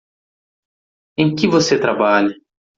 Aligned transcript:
Em 1.15 1.35
que 1.35 1.47
você 1.47 1.79
trabalha. 1.79 2.33